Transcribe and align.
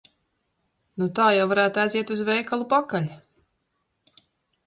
Nu 1.01 1.07
tā 1.19 1.25
jau 1.35 1.43
varētu 1.51 1.83
aiziet 1.83 2.15
uz 2.15 2.25
veikalu 2.31 2.67
pakaļ. 2.73 3.09